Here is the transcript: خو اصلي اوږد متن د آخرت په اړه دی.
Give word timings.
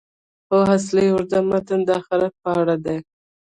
خو 0.47 0.57
اصلي 0.75 1.05
اوږد 1.11 1.31
متن 1.49 1.79
د 1.87 1.89
آخرت 1.99 2.33
په 2.43 2.49
اړه 2.61 2.75
دی. 2.85 2.97